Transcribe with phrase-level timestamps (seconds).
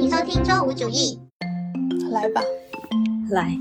[0.00, 1.20] 欢迎收听周五主义。
[2.10, 2.40] 来吧，
[3.28, 3.54] 来，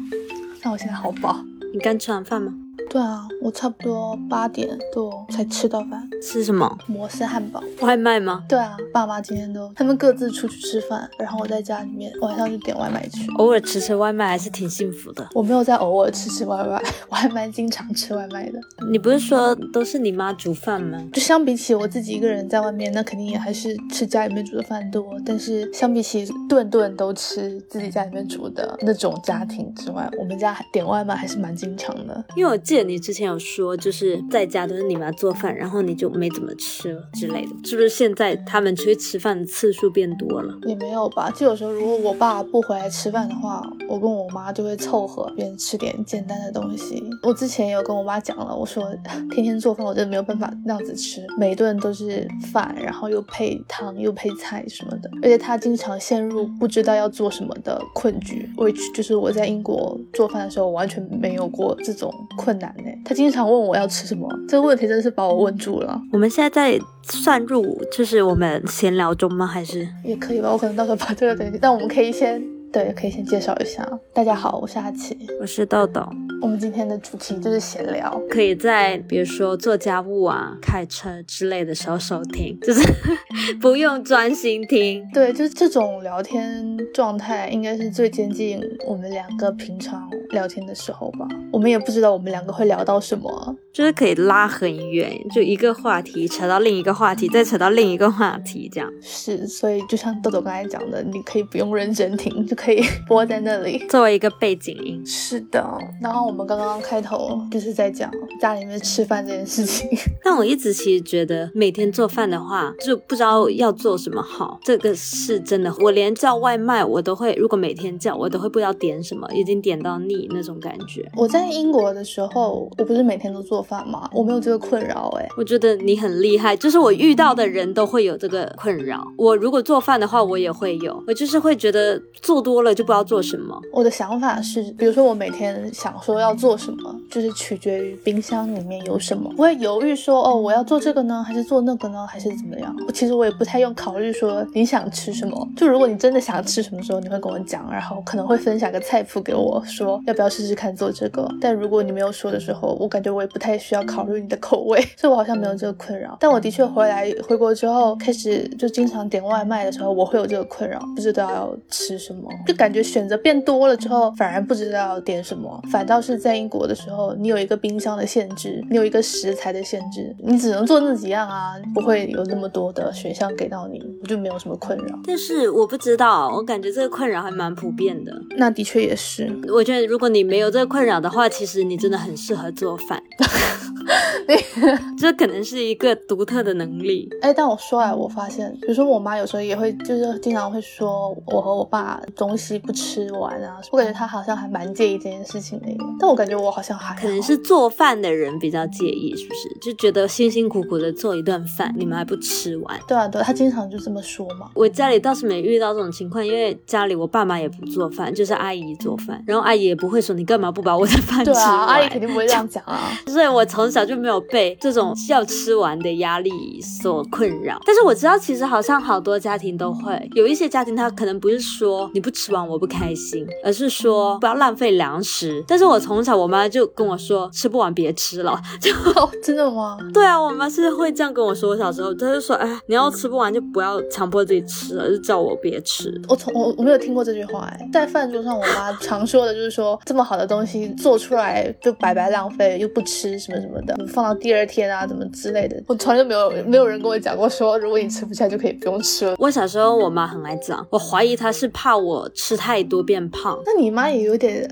[0.64, 1.36] 那我现在好饱。
[1.74, 2.54] 你刚吃完饭吗？
[2.90, 6.78] 对啊，我差不多八点多才吃到饭，吃什么？
[6.88, 7.64] 摩斯汉堡。
[7.82, 8.44] 外卖吗？
[8.48, 13.28] 对啊，爸妈今天都他们各自出去吃饭，然后我在家里面晚上就点外卖去。
[13.38, 15.28] 偶尔吃吃外卖还是挺幸福的。
[15.34, 18.60] 我没有在偶尔吃吃外卖， 我还蛮经常吃外卖的。
[18.92, 21.04] 你不是说都是你妈煮饭吗？
[21.14, 25.18] 就相比起我自己一个人在外面，那肯定也还是吃家里面煮的饭多。
[25.26, 32.24] 但是相比起顿顿都吃自己家里面煮的那种家庭之外，我们家点外卖还是蛮经常的。
[32.36, 37.50] 因为我记得你之前有说，就是在家都是你妈做饭，然后你就没怎么吃之类的。
[37.64, 40.54] 是不是现在他们出去吃饭的次数变多了？
[40.66, 47.04] 也没有吧，就有时候如果我爸不回来吃饭的话，我跟我妈就会凑合边吃点简单的东西。
[47.24, 48.84] 我之前也有跟我妈讲了，我说
[49.32, 58.50] 天天做饭我真的没有办法那样子吃，每顿都是饭，然后又配汤又配菜什么的，而且她经常陷入不知道要做什么的困局。
[58.58, 62.84] which 就是我在英国做饭的时候完全没有过这种困难呢。
[63.06, 65.99] 她经常问我要吃什么，这个问题真的是把我问住了。
[66.12, 69.46] 我们现在在算入就是我们闲聊中吗？
[69.46, 73.88] 还是也可以吧，我可能到时候把这个东西，但我们可以先对，可以先介绍一下。
[74.14, 75.18] 大家好，我是阿奇。
[75.40, 76.08] 我是豆豆？
[76.42, 82.82] 我们今天的主题就是闲聊，可以在比如说做家务啊、开车之类的时候收听，就是
[83.60, 85.06] 不用专心听。
[85.14, 91.28] 对，就是这种聊天状态，应该是最接近我们两个平常聊天的时候吧。
[91.52, 99.48] 我们也不知道我们两个会聊到什么，就是可以拉很远，就一个话题扯到另一个话题，再扯到另一个话题，这样是。
[99.48, 105.06] 所以就像豆豆刚才讲的，你可以不用认真听，就可以 播在那里作为一个背景音。
[105.06, 105.66] 是的，
[106.02, 109.90] 然后我们刚刚开头就是在讲家里面吃饭这件事情。
[110.24, 115.74] 但我一直其实觉得每天做饭的话，就不知道要做什么好，这个是真的。
[115.80, 121.08] 我连叫外卖我都会，如果每天叫我都会不知道点什么，已经点到腻那种感觉。
[121.16, 124.10] 我在英国的时候，我不是每天都做饭吗？
[124.14, 129.06] 我没有这个困扰哎、我觉得你很厉害，就是我遇到的人都会有这个困扰。
[129.18, 133.60] 我如果做饭的话，我也会有，我就是会觉得做多了就不知道做什么。
[133.74, 142.76] 我的想法是，比如说我每天想说要做什么，就是取决于冰箱里面有什么，我会犹豫说哦我要做这个呢，还是做那个呢，还是怎么样？
[142.94, 151.30] 其实我也不太用考虑说你想吃什么，就如果你真的想吃什么时候，你会跟我讲，然后可能会分享个菜谱给我说要不要试试看做这个。
[151.40, 156.18] 但如果你没有说的时候，我感觉我也不太需要考虑你的口味，所以我好像没有这个困扰。
[156.20, 165.62] 但我的确回来回国之后，开始就经常点外卖的时候，我会有这个困扰，不知道要吃什么，就感觉选择变多了之后，反而不知道要点什么。
[165.70, 175.00] 反倒是在英国的时候，你有一个冰箱的限制，你有一个食材的限制，你只能做那几样啊，不会有那么多的选项给到你，我就没有什么困扰。
[175.06, 178.12] 但是我不知道，我感觉这个困扰还蛮普遍的。
[178.38, 183.04] 那的确也是，我觉得如如果你没有这个困扰的话，其实你真的很适合做饭。
[184.98, 187.10] 这可能是一个独特的能力。
[187.22, 195.66] 哎，但我说来，我发现，比如说我妈有时候也会，就是经常会说我和我爸东西不吃完啊，我感觉她好像还蛮介意这件事情的。
[196.00, 199.58] 但我感觉我好像还好可能是做饭的人比较介意，是不是？
[199.62, 202.80] 就觉得辛辛苦苦的做一顿饭，你们还不吃完。
[202.88, 204.50] 对啊，对啊，她经常就这么说嘛。
[204.54, 211.34] 我家里倒是没遇到这种情况，因为家里我爸妈也不做饭，就是阿姨做饭，然后阿姨也不会说你干嘛不把我的饭吃完。
[211.34, 212.92] 对啊，阿姨肯定不会这样讲啊。
[213.08, 217.60] 所以我从小就没有被这种要吃完的压力所困扰。
[217.66, 225.44] 但是我知道，其实好像好多家庭都会有一些家庭，他可能不是说你不吃完我不开心，而是说不要浪费粮食。
[225.48, 228.40] 但是我从小我妈就跟我说，吃不完别吃了。
[228.62, 229.78] 就哦，真的吗？
[229.94, 231.50] 对啊，我妈是会这样跟我说。
[231.50, 236.00] 我小时候，她就说，哎，你要吃不完就不要强迫自己吃了，就叫我别吃。
[236.08, 245.62] 我从我我没有听过这句话哎，在饭桌上，我妈常说的就是说，这么好的东西做出来就白白浪费，又不吃什么什么的，放到第二天啊，怎么之类的。
[245.68, 249.16] 我从来就没有没有人跟我讲过说，如果你吃不下就可以不用吃了。
[249.18, 253.40] 我小时候我妈很爱讲，我怀疑她是怕我吃太多变胖。
[253.46, 254.50] 那你妈也有点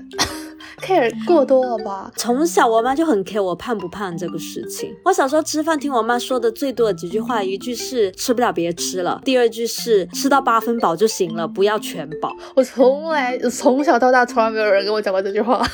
[0.78, 2.10] care 过多了吧？
[2.16, 4.94] 从小我妈就很 care 我胖不胖这个事情。
[5.04, 12.32] 我小时候吃饭听我妈说的最多的几句话，一句是吃不了别吃了，第二句是吃到八分饱就行了，不要全饱。
[12.54, 15.64] 我从来从小到大从来没有人跟我讲过这句话。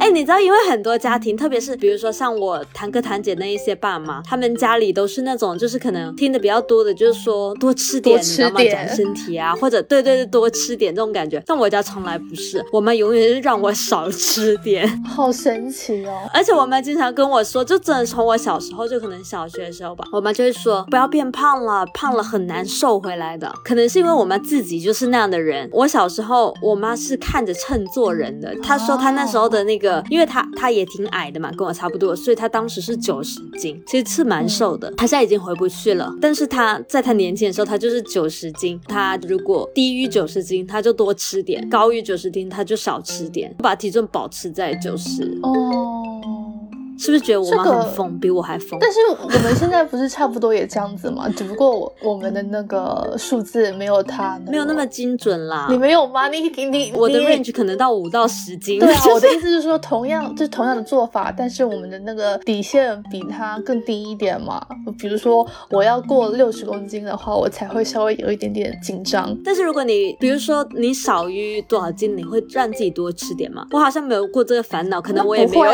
[0.00, 8.60] 哎，你知道，因为很多家庭，特别是比如说像我堂哥堂姐那一些爸妈，他们家里都是那种，就是可能听的比较多的，就是说多吃点，你知道吗？
[8.64, 11.40] 长身体啊，或者对对对，多吃点这种感觉。
[11.46, 16.28] 但我家从来不是，我妈永远是让我少 吃点， 好神奇哦。
[16.32, 23.52] 而且我妈经常跟我说，就真的从我小时候，就可能小学的时候吧，我妈就会说不要变胖了，胖了很难瘦回来的。
[23.64, 25.68] 可能是因为我妈自己就是那样的人。
[25.72, 28.54] 我小时候，我妈是看着秤做人的。
[28.62, 34.90] 她说她那时候的那个，因为她她也挺矮的嘛，跟我差不多，所以她当时是九十斤，其实是蛮瘦的。
[34.96, 38.80] 她现在已经回不去了，但是她在她年轻的时候，她就是九十斤。
[38.86, 45.38] 她如果低于九十斤，她就多吃点；高于九十斤，她就少吃点，把体重保实在就是。
[46.98, 48.78] 是不是觉得我妈很疯，比我还疯？
[48.80, 51.28] 但是我们现在不是差不多也这样子吗？
[51.36, 55.66] 只不过我我们的那个数字没有他没有那么精准啦。
[55.68, 56.28] 你没有吗？
[56.28, 58.78] 你你你我的 range 可能到五到十斤。
[58.78, 64.64] 对啊， 我的意思是说，同样就是同样的做法，但是我们的那个底线比他更低一点嘛。
[64.98, 69.36] 比如说我要过六十公斤的话，我才会稍微有一点点紧张。
[69.44, 73.66] 但是如果你比如说你少于多少斤，你会让自己多吃点吗？
[73.72, 75.72] 我好像没有过这个烦恼，可能我也没有。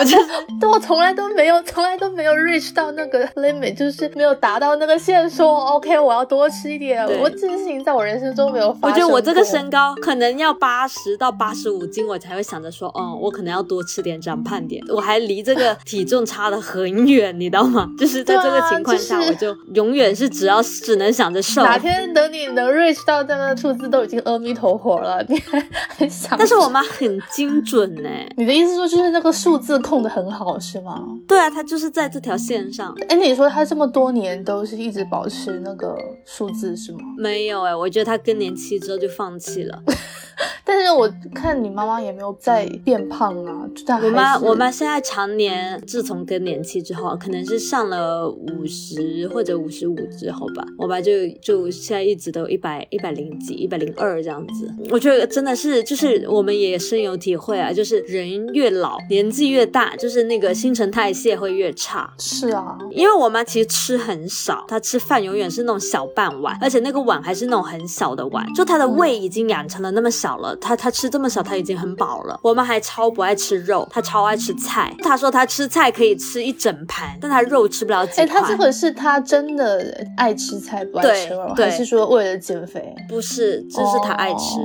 [0.58, 1.09] 但，我从来。
[1.14, 7.04] 都没有，从来都没有 reach 到那个 limit，就是没有达到那个线，说 OK，我要多吃一点。
[7.20, 8.90] 我这件事情在我人生中没有发生。
[8.90, 14.82] 我觉得我这个身高可能要八十到八十五斤，我才会想着说，嗯，我可能要多吃点，长胖点。
[14.88, 17.90] 我还离这个体重差的很远，你知道吗？
[17.98, 21.62] 就是在这个情况下，我就永远是只要只能想着瘦。
[21.62, 25.60] 哪天等你能 reach 到这个数字，都已经阿弥陀佛了， 你还
[25.96, 26.36] 很想？
[26.38, 28.08] 但是我妈很精准呢。
[28.36, 30.99] 你的意思说，就是那个数字控的很好，是吗？
[31.26, 32.94] 对啊，他就是在这条线上。
[33.08, 36.98] 哎，你说他这么多年都是一直保持那个数字是吗？
[37.16, 39.82] 没有哎，我觉得他更年期之后就放弃了。
[40.70, 43.68] 但是我看你妈妈也没有再变胖啊，
[44.04, 51.10] 我妈我妈现在常年自从更年期之后，可能是上了五十或者五十五之后吧，我妈就
[51.42, 54.72] 就现在一直都一百一百零几、一百零二这样子。
[54.90, 62.14] 我觉得真的是，就是我们也深有体会啊，就是人越老，年纪越大，就是那个新陈代谢会越差。
[62.16, 70.56] 是啊，因为我妈其实吃很少，她吃饭永远是那种小半碗，而且那个碗还是那种很小的碗，就她的胃已经养成了那么小了。
[70.60, 72.38] 他他吃这么少，他已经很饱了。
[72.42, 74.94] 我妈还超不爱吃肉，她超爱吃菜。
[75.02, 78.24] 她说她吃菜可以吃一整盘，但她肉吃不了几块。
[78.24, 82.94] 哎，她这个是她真的爱吃菜不爱吃肉，还是说为了减肥？
[83.08, 84.60] 不是，这是她爱吃。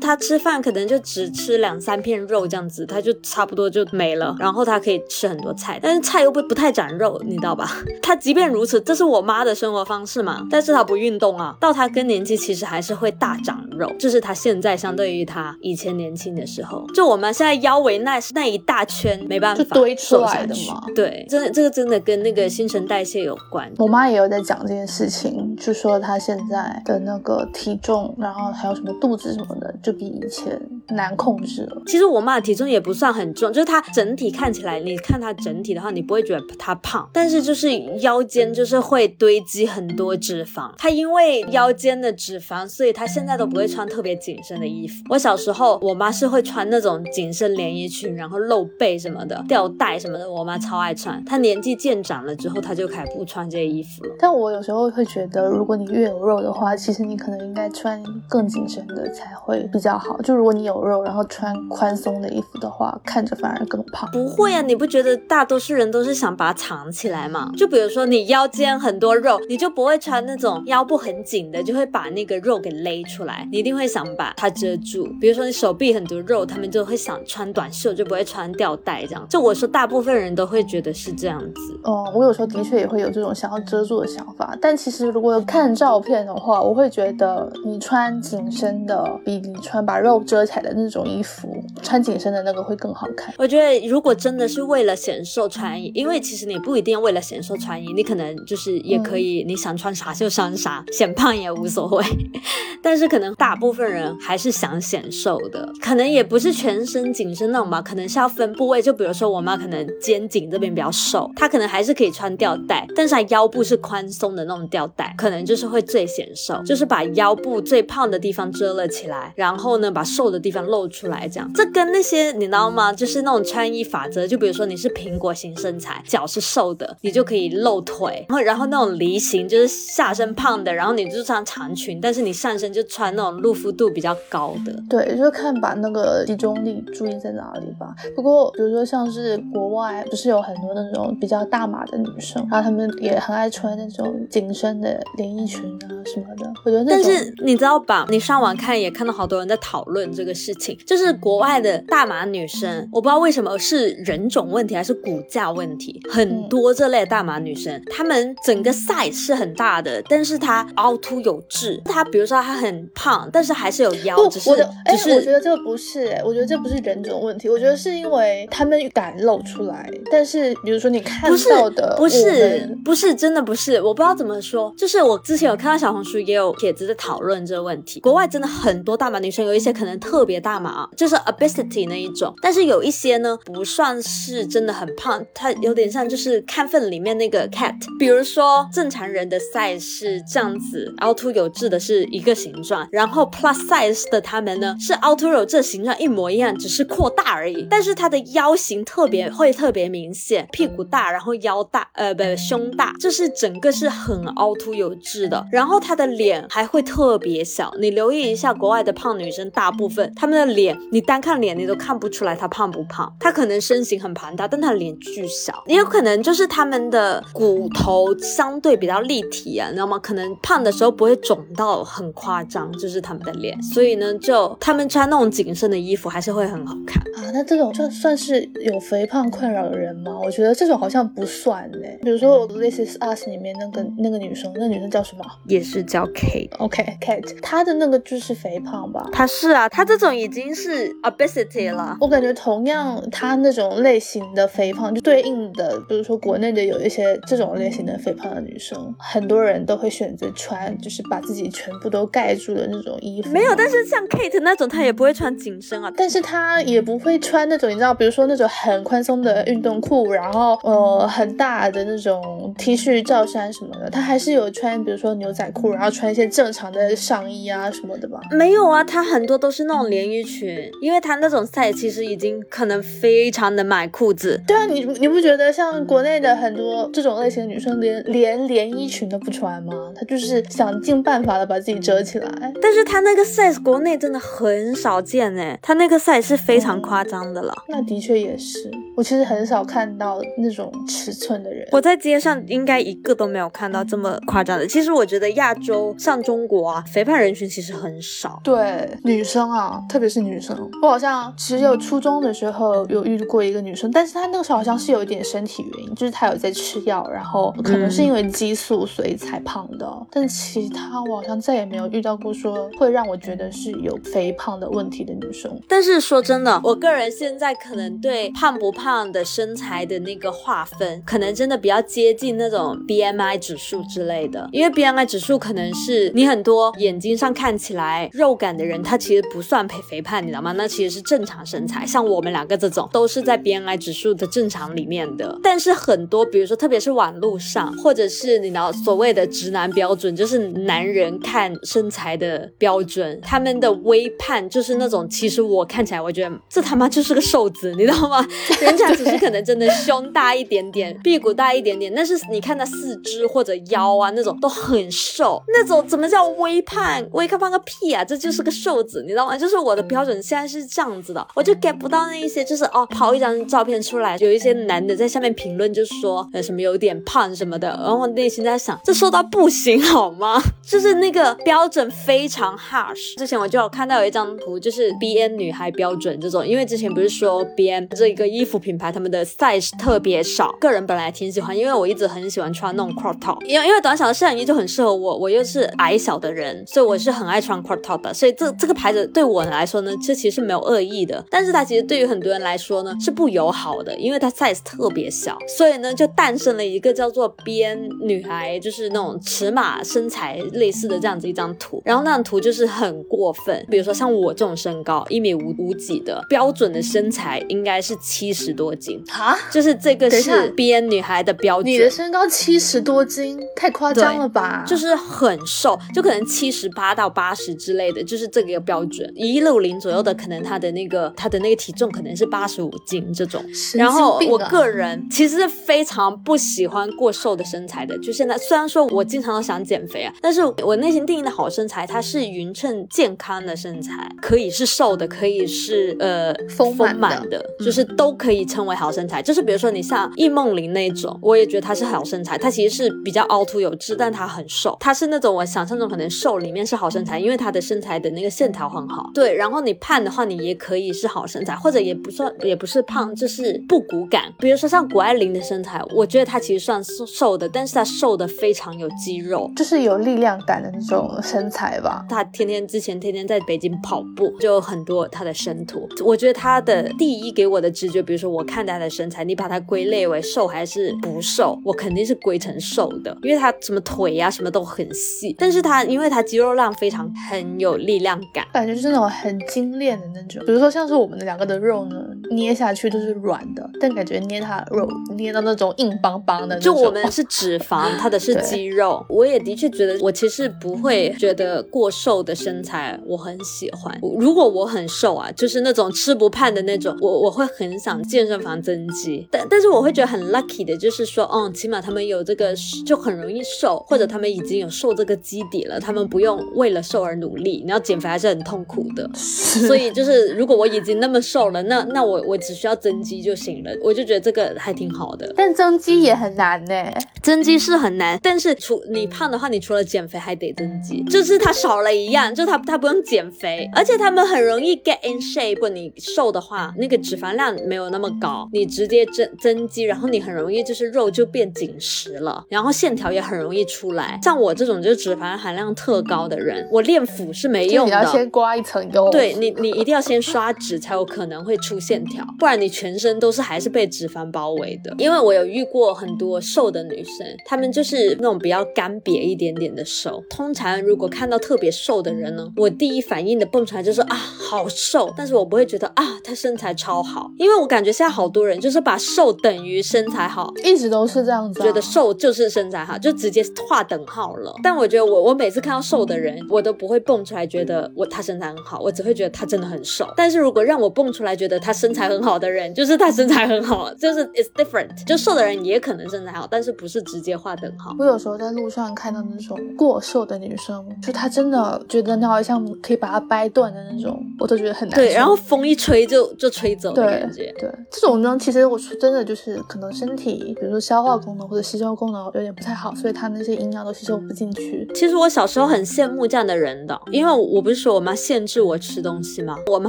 [0.00, 4.34] 他吃饭可能就只吃两三片肉这样子，他就差不多就没了。
[4.38, 7.70] 然后他可以吃很多菜，但是菜又不不太长肉，你知道吧？
[8.02, 10.46] 他即便如此，这是我妈的生活方式嘛。
[10.50, 16.84] 但是他不运动啊，到他更年期其实还是会大长肉，这是他现在相对于他以前年轻的时候。
[16.94, 20.82] 就我们现在腰围那那一大圈没办法堆出来的嘛。
[20.94, 23.70] 对，真的这个真的跟那个新陈代谢有关。
[23.78, 29.89] 我妈也有在讲这件事情，就说她现在的那个体重，然后还有什么肚子什么的，就。
[29.92, 31.82] 比以前难控制了。
[31.86, 40.70] 其实我妈的体重也不算很重，就是她整体看起来，你看她整体的话，你不会觉得她胖，但是就是腰间就是会堆积很多脂肪。
[40.76, 44.94] 她因为腰间的脂肪，所以她现在都不会穿特别紧身的衣服。
[45.08, 51.24] 我小时候，我妈是会穿那种紧身连衣裙，然后露背什么的，吊带什么的，我妈超爱穿。
[51.24, 54.14] 她年纪渐长了之后，她就开始不穿这些衣服了。
[54.18, 60.16] 但我有时候会觉得，如果你越有肉的话，其实你可能应该穿更紧身的才会比较好。
[60.22, 64.08] 就如果你有肉，然后穿宽松的衣服的话，看着反而更胖。
[64.12, 67.50] 不会啊，你不觉得大多数人都是想把它藏起来吗？
[67.56, 73.48] 就比如说你腰间很多肉，你就不会穿那种腰部很紧的，就会把那个肉给勒出来。
[73.50, 75.06] 你一定会想把它遮住。
[75.20, 79.26] 比如说你手臂很多肉，他们就会想穿短袖，就不会穿吊带这样。
[79.28, 81.80] 就我说，大部分人都会觉得是这样子。
[81.84, 84.56] 哦，我有时候的确也会有这种想要遮住的想法。
[84.60, 90.20] 但其实如果看照片的话，我会觉得你穿紧身的比你穿把肉。
[90.26, 91.48] 遮起来的那种衣服，
[91.82, 93.34] 穿紧身的那个会更好看。
[93.36, 102.04] 我觉得如果真的是为了显瘦穿衣，因为其实你不一定为了显瘦穿衣，你可能就是也可以，你想穿啥就穿啥，显胖也无所谓。
[102.82, 108.80] 但是可能大部分人还是想显瘦的，可能也不是全身紧身那种吧，可能是要分部位。
[108.80, 120.04] 就比如说我妈可能肩颈这边比较瘦，她可能还是可以穿吊带，但是她腰部是宽松的那种吊带，可能就是会最显瘦，就是把腰部最胖的地方遮了起来，然后呢把。
[120.10, 121.48] 瘦的地地方露出来，这样。
[121.54, 122.92] 这跟那些你知道吗？
[122.92, 134.74] 就是那种穿衣法则，就比如说你是苹果型身材，脚是瘦的，你就可以露腿，然后然后那种梨形就是下身胖的，然后你就穿长裙，但是你上身就穿那种露肤度比较高的。
[134.88, 137.94] 对，就是看把那个集中力注意在哪里吧。
[138.16, 146.52] 不过比如说像是国外，不是有很多那种比较大码的女生，然后她们也很爱穿那种紧身的连衣裙啊什么的。
[146.64, 148.04] 我觉得那但是你知道吧？
[148.10, 161.80] 你上网看也看到好多人在讨论这个事情，就是国外的大码女生，我不知道为什么是人种问题还是骨架问题，很多这类大码女生，她们整个 size 是很大的，但是她凹凸有致。
[161.84, 165.10] 她比如说她很胖，但是还是有腰，不只，是只，是。
[165.14, 174.72] 我觉得这个不是、哎，我觉得这不是人种问题，我觉得是因为她们敢露出来，但是比如说你看到的，不我是不是真的不是，我不知道怎么说。
[174.76, 178.00] 就是我之前有看到小红书也有帖子在讨论这个问题。
[178.00, 187.76] 国外真的很多大码女女生，有一些可能特别大码，就是 obesity 那一种，但是有一些呢不算是真的很胖，它有点像就是看份里面那个 cat。
[187.96, 205.46] 比如说正常人的 size 是这样子，凹凸有致的是一个形状，然后 plus size 的他们呢是凹凸有致形状一模一样，只是扩大而已，但是它的腰型特别会特别明显，屁股大，然后腰大，呃，不，胸大，就是整个是很凹凸有致的。
[205.52, 213.14] 然后她的脸还会特别小，你留意一下国外的胖女生，大部分她们的脸，你单看脸你都看不出来她胖不胖。
[213.20, 219.98] 她可能身形很庞大，但她脸巨小，也有可能就是她们的骨头相对比较立体啊，你知道吗？
[219.98, 223.60] 可能胖的时候不会肿到很夸张，就是她们的脸。
[223.62, 227.02] 所以呢，就她们穿那种紧身的衣服还是会很好看。
[227.14, 230.18] 啊，那这种算算是有肥胖困扰的人吗？
[230.22, 231.98] 我觉得这种好像不算嘞。
[232.02, 236.50] 比如说我《This Is Us》里面那个那个女生，那女生叫什么也是叫 Kate。
[236.58, 239.08] ？OK，Kate，、她的那个就是肥胖吧？
[239.12, 241.96] 她是啊，他这种已经是 obesity 了。
[242.00, 253.30] 我感觉同样，他那种类型的肥胖，就对应的，比如说国内的有一些这种类型的肥胖的女生，很多人都会选择穿，就是把自己全部都盖住的那种衣服。
[253.30, 255.92] 没有，但是像 Kate 那种，她也不会穿紧身啊。
[255.94, 268.18] 但是她也不会穿那种，你知道，比如说那种很宽松的运动裤，然后呃很大的那种 T 恤、罩衫什么的，她还是有穿，比如说牛仔裤，然后穿一些正常的上衣啊什么的吧。
[268.30, 274.40] 没有啊，她很多都是那种连衣裙，因为她那种 size 其实已经可能非常能买裤子。
[274.46, 279.92] 对啊，你你不觉得像国内的很多这种类型的女生连连连衣裙都不穿吗？
[279.94, 282.52] 她就是想尽办法的把自己遮起来。
[282.60, 287.54] 但是她那个 size 国内真的很少见诶，她那个 size 是非常夸张的了。
[287.68, 291.66] 那的确也是，我其实很少看到那种尺寸的人。
[291.72, 294.66] 我在街上应该一个都没有看到这么夸张的。
[294.66, 298.40] 其实我觉得亚洲像中国啊，肥胖人群其实很少。
[298.42, 309.90] 对女生啊，特别是女生，我好像只有初中的时候有遇过一个女生，但是她那个时候好像是有一点身体原因，就是她有在吃药，然后可能是因为激素所以才胖的。
[310.10, 315.60] 但其他我好像再也没有遇到过说会让我觉得是有肥胖的问题的女生。
[315.68, 324.48] 但是说真的，我个人现在可能对胖不胖的身材的那个划分，可能真的比较接近那种 BMI 指数之类的。
[324.52, 330.52] 因为 BMI 指数可能是你很多眼睛上看起来肉感的人，他其实不算肥肥胖，你知道吗？
[330.52, 331.86] 那其实是正常身材。
[331.86, 335.38] 像我们两个这种，都是在 BMI 指数的正常里面的。
[335.42, 348.26] 但是很多，比如说特别是网络上，或者是你知道所谓的直男标准，就是男人看身材的标准，他们的微胖就是那种，其实我看起来我觉得这他妈就是个瘦子，你知道吗？
[348.60, 357.04] 人家只是可能真的胸大一点点，屁股大一点点，但是你看他四肢或者腰啊那种都很瘦，那种怎么叫微胖？
[357.12, 358.04] 微胖胖个屁啊！
[358.04, 359.36] 这就是个瘦子，你知道吗？
[359.36, 370.42] 就是我的标准现在是这样子的，我就 get 不到那一些，就是哦，抛一张照片出来，有一些男的在下面评论，就说呃什么有点胖什么的，然后我内心在想，这瘦到不行好吗？
[370.62, 373.16] 就是那个标准非常 harsh。
[373.18, 411.72] 之前我就有看到有一张图，就是 B N 女孩标准这种，因为之前不是说 B N 这一个衣服品牌他们的 size 特别少，个人本来挺喜欢，因为我一直很喜欢穿那种 crop top，因为因为短小的上衣就很适合我，我又是矮小的人，所以我是很爱穿 crop top 的，所以这这个牌子对我来说呢，这其实是没有恶意的，但是它其实对于很多人来说呢是不友好的，因为它 size 特别小，所以呢就诞生了一个叫做边女孩，就是那种尺码身材类似的这样子一张图，然后那张图就是很过分，比如说像我这种身高一米五五几的标准的身材应该是七十多斤，啊，就是这个是边女孩的标准。
[411.72, 414.64] 你的身高七十多斤，太夸张了吧？
[414.66, 419.10] 就是很瘦，就可能七十八到八十之类的，就是这个标准。
[419.14, 423.42] 一六零左右的，可能他的那个他的那个体重可能是八十五斤这种。
[423.74, 439.20] 然后我个人其实是非常不喜欢过瘦的身材的，就现在虽然说我经常都想减肥啊，但是我内心定义的好身材，它是匀称健康的身材，可以是瘦的，可以是呃丰满的满的，嗯就是都可以称为好身材。
[439.22, 449.10] 就是比如说你像易梦玲那种，我也觉得她是好身材，她其实是比较凹凸有致，但她很瘦，她是那种我想象中可能瘦里面是好身材，因为她的身材的那个线条很好。
[449.12, 454.32] 对，然后你胖的话，你也可以是好身材，或者也不算也不是胖，就是不骨感。
[454.38, 459.50] 比如说像谷爱凌的身材，我觉得她其实算瘦瘦的，但是她瘦的非常有肌肉。
[459.56, 462.04] 就是有力量感的那种身材吧。
[462.08, 465.88] 她天天之前天天在北京跑步，就有很多她的生图。
[466.04, 475.34] 我觉得她的第一给我的直觉，比如说我看她的身材，你把她归类为瘦还是不瘦，我肯定是归成瘦的，因为她什么腿呀、什么都很细。
[475.38, 478.46] 但是她因为她肌肉量非常很有力量感。
[478.52, 481.96] 感觉就是那种很精炼的那种，比如说像是我们的两个的肉呢，
[482.30, 486.58] 捏下去都是软的，但感觉捏它的肉捏到那种硬邦邦的。
[486.58, 489.04] 就我们是脂肪，它的是肌肉。
[489.08, 493.98] 我也的确觉得，我其实不会觉得过瘦的身材我很喜欢。
[494.18, 499.26] 如果我很瘦啊，就是那种吃不胖的那种，我我会很想健身房增肌。
[499.30, 507.62] 但但是我会觉得很 lucky 的，就是说，嗯，起码他们有这个就很容易瘦，或者他们已经有瘦这个基底了，他们不用为了瘦而努力。
[507.64, 509.08] 你要减肥还是很痛苦的。
[509.14, 513.70] 所以就是，如果我已经那么瘦了，那那我我只需要增肌就行了。
[513.82, 515.32] 我就觉得这个还挺好的。
[515.36, 516.74] 但增肌也很难呢。
[517.22, 525.54] 增肌是很难，但是除你胖的话，你除了减肥还得增肌，就是它少了一样，就它它不用减肥，而且他们很容易 get in shape。
[525.54, 534.18] 如果你瘦的话，那个脂肪量没有那么高，你直接增增肌，然后你很容易就是肉就变紧实了，然后线条也很容易出来。
[534.22, 538.10] 像我这种就是脂肪含量特高的人，我练腹是没用就你要。
[538.10, 539.08] 先刮一层油。
[539.10, 544.94] 对你，你一定要先刷脂才有可能会出线条，不然你全身都是还是被脂肪包围的。
[544.98, 550.22] 因为我有遇过很多瘦的女生，她们就是那种比较干瘪一点点的瘦。
[550.28, 561.64] 通常如果看到特别瘦的人呢，我第一反应的蹦出来就是啊，好瘦，但是我不会觉得啊，她身材超好，因为我感觉现在好多人就是把瘦等于身材好，一直都是这样子、啊。
[561.64, 564.54] 觉得瘦就是身材好，就直接划等号了。
[564.62, 570.06] 但我觉得我我每次看到瘦的人，我都不会蹦出来觉得我他身材很好，我只会觉得他真的很瘦。
[570.16, 574.88] 但是如果让我蹦出来觉得他身材很好的人，就是他身材很好，就是 it's different。
[575.06, 577.94] 就瘦的人也可能身材好，但是不是直接画等号。
[577.98, 585.02] 我有时候在路上看到那种过瘦的女生，就她真的觉得那好像可以把她掰断的那种，我都觉得很难受。
[585.02, 587.54] 对，然后风一吹就就吹走的对感觉。
[587.58, 594.88] 对，这种呢，其实我说真的就是可能身体，比如说消化功能或者吸收功能有点不太好，所以她那些营养都吸收不进去。
[594.94, 599.56] 其实我小时候很羡慕这样的人的，因为我不是说我妈限制我吃东西吗？
[599.66, 599.88] 我妈